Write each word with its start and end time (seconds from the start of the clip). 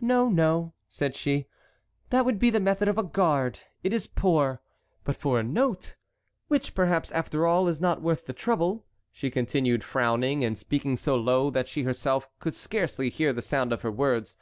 "No, 0.00 0.28
no," 0.28 0.74
said 0.88 1.14
she, 1.14 1.46
"that 2.08 2.24
would 2.24 2.40
be 2.40 2.50
the 2.50 2.58
method 2.58 2.88
of 2.88 2.98
a 2.98 3.04
guard; 3.04 3.60
it 3.84 3.92
is 3.92 4.08
poor. 4.08 4.60
But 5.04 5.14
for 5.14 5.38
a 5.38 5.44
note—which 5.44 6.74
perhaps 6.74 7.12
after 7.12 7.46
all 7.46 7.68
is 7.68 7.80
not 7.80 8.02
worth 8.02 8.26
the 8.26 8.32
trouble," 8.32 8.84
she 9.12 9.30
continued, 9.30 9.84
frowning, 9.84 10.42
and 10.44 10.58
speaking 10.58 10.96
so 10.96 11.14
low 11.14 11.50
that 11.50 11.68
she 11.68 11.84
herself 11.84 12.28
could 12.40 12.56
scarcely 12.56 13.10
hear 13.10 13.32
the 13.32 13.42
sound 13.42 13.72
of 13.72 13.82
her 13.82 13.92
words. 13.92 14.36